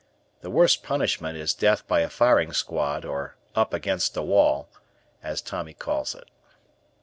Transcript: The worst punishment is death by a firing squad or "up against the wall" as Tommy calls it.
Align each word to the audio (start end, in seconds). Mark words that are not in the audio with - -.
The 0.41 0.49
worst 0.49 0.81
punishment 0.81 1.37
is 1.37 1.53
death 1.53 1.87
by 1.87 1.99
a 1.99 2.09
firing 2.09 2.53
squad 2.53 3.05
or 3.05 3.35
"up 3.53 3.71
against 3.71 4.15
the 4.15 4.23
wall" 4.23 4.67
as 5.21 5.43
Tommy 5.43 5.75
calls 5.75 6.15
it. 6.15 6.27